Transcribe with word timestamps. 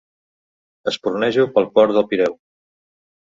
Espurnejo 0.91 1.45
pel 1.57 1.69
port 1.75 1.95
del 1.99 2.09
Pireu. 2.13 2.33